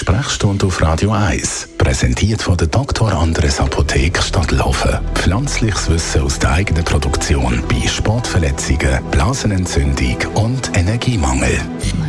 [0.00, 3.12] Sprechstunde auf Radio 1, präsentiert von der Dr.
[3.12, 4.98] Andres Apotheke Stadtlaufen.
[5.12, 11.60] Pflanzliches Wissen aus der eigenen Produktion bei Sportverletzungen, Blasenentzündung und Energiemangel.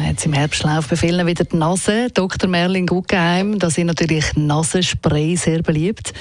[0.08, 2.08] Jetzt im Herbst läuft bei vielen wieder die Nase.
[2.14, 2.50] Dr.
[2.50, 6.14] Merlin Guggenheim, da sind natürlich Nasenspray sehr beliebt.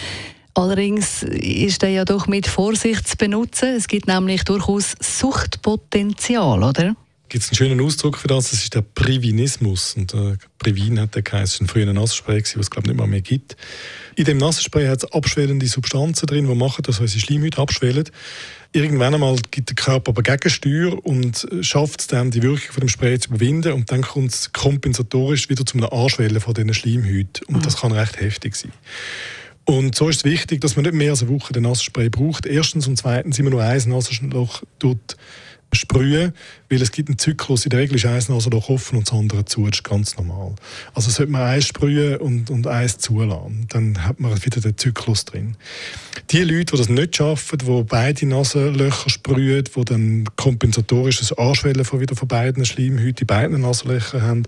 [0.54, 3.76] Allerdings ist der ja doch mit Vorsicht zu benutzen.
[3.76, 6.96] Es gibt nämlich durchaus Suchtpotenzial, oder?
[7.30, 9.94] Gibt es einen schönen Ausdruck für das, das ist der Privinismus.
[9.96, 13.22] Und äh, Privin hat der geheißen, früher ein Nasenspray, was es glaube nicht mehr, mehr
[13.22, 13.56] gibt.
[14.16, 18.10] In dem Nasenspray hat es abschwellende Substanzen drin, die machen, dass unsere Schleimhäute abschwellen.
[18.72, 22.88] Irgendwann einmal gibt der Körper aber Gegensteuer und schafft es dann, die Wirkung von dem
[22.88, 27.46] Spray zu überwinden und dann kommt es kompensatorisch wieder zu einem Anschwellen von diesen Schleimhäuten.
[27.46, 27.62] Und mhm.
[27.62, 28.72] das kann recht heftig sein.
[29.64, 32.46] Und so ist es wichtig, dass man nicht mehr als eine Woche den Nasenspray braucht.
[32.46, 35.16] Erstens und zweitens immer nur ein Nasenloch dort
[35.72, 36.32] sprühen,
[36.68, 39.44] weil es gibt einen Zyklus, in der Regel ist eins Nasenloch offen und das andere
[39.44, 40.54] zu, das ist ganz normal.
[40.94, 45.24] Also sollte man eins sprühen und, und eins zulassen, dann hat man wieder den Zyklus
[45.24, 45.56] drin.
[46.30, 52.00] Die Leute, die das nicht schaffen, die beide Nasenlöcher sprühen, die dann kompensatorisches Anschwellen von
[52.00, 54.42] wieder von beiden Schleimhäuten in beiden Nasenlöchern haben,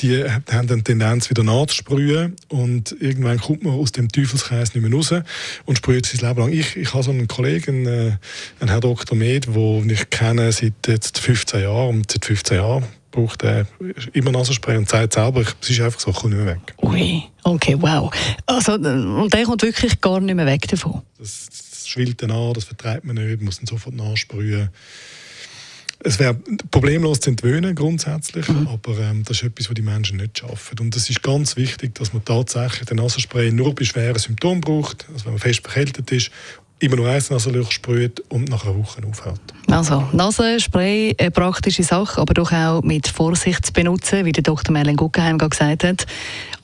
[0.00, 4.82] die haben dann die Tendenz, wieder nachzusprühen und irgendwann kommt man aus dem Teufelskreis nicht
[4.82, 5.14] mehr raus
[5.64, 6.52] und sprüht sein Leben lang.
[6.52, 8.16] Ich, ich habe so einen Kollegen, äh,
[8.60, 9.16] einen Herr Dr.
[9.16, 13.66] Med, den ich kenne seit jetzt 15 Jahren und seit 15 Jahren braucht er
[14.12, 16.74] immer Nasenspray und sagt selber, es ist einfach so, ich komme nicht mehr weg.
[16.82, 18.10] Ui, okay, wow.
[18.46, 21.02] Also, und der kommt wirklich gar nicht mehr weg davon?
[21.18, 24.70] Das, das schwillt dann an, das vertreibt man nicht, muss dann sofort nachsprühen.
[26.04, 26.34] Es wäre
[26.72, 28.66] problemlos zu entwöhnen grundsätzlich, mhm.
[28.66, 30.80] aber ähm, das ist etwas, was die Menschen nicht schaffen.
[30.80, 35.06] Und es ist ganz wichtig, dass man tatsächlich den Nasenspray nur bei schweren Symptomen braucht,
[35.12, 36.32] also wenn man fest verkältet ist
[36.82, 39.40] immer nur eins Nasenloch sprüht und nach einer Woche aufhört.
[39.70, 44.72] Also, Nasenspray, eine praktische Sache, aber doch auch mit Vorsicht zu benutzen, wie der Dr.
[44.72, 46.06] Merlin Guggenheim gesagt hat.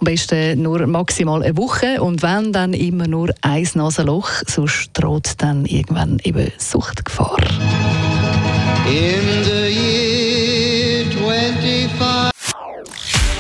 [0.01, 5.35] Am besten nur maximal eine Woche und wenn, dann immer nur ein Nasenloch, sonst droht
[5.39, 7.37] dann irgendwann eben Suchtgefahr.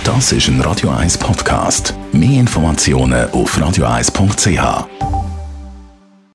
[0.04, 1.94] Das ist ein Radio 1 Podcast.
[2.12, 5.07] Mehr Informationen auf radio1.ch.